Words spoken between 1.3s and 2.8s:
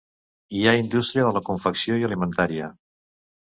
la confecció i alimentària.